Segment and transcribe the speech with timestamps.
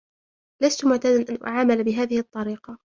[0.63, 2.77] لست معتادا أن أعامَلَ بهذه الطريقة.